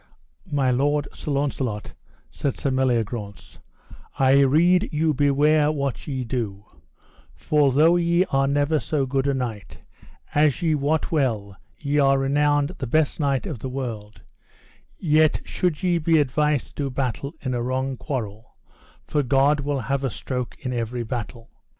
My 0.51 0.71
lord, 0.71 1.07
Sir 1.13 1.29
Launcelot, 1.29 1.93
said 2.31 2.57
Sir 2.57 2.71
Meliagrance, 2.71 3.59
I 4.17 4.41
rede 4.41 4.89
you 4.91 5.13
beware 5.13 5.71
what 5.71 6.07
ye 6.07 6.23
do; 6.23 6.65
for 7.35 7.71
though 7.71 7.97
ye 7.97 8.25
are 8.31 8.47
never 8.47 8.79
so 8.79 9.05
good 9.05 9.27
a 9.27 9.35
knight, 9.35 9.77
as 10.33 10.63
ye 10.63 10.73
wot 10.73 11.11
well 11.11 11.55
ye 11.77 11.99
are 11.99 12.17
renowned 12.17 12.69
the 12.79 12.87
best 12.87 13.19
knight 13.19 13.45
of 13.45 13.59
the 13.59 13.69
world, 13.69 14.23
yet 14.97 15.39
should 15.45 15.83
ye 15.83 15.99
be 15.99 16.17
advised 16.19 16.69
to 16.77 16.85
do 16.85 16.89
battle 16.89 17.35
in 17.39 17.53
a 17.53 17.61
wrong 17.61 17.95
quarrel, 17.95 18.55
for 19.03 19.21
God 19.21 19.59
will 19.59 19.81
have 19.81 20.03
a 20.03 20.09
stroke 20.09 20.55
in 20.61 20.73
every 20.73 21.03
battle. 21.03 21.51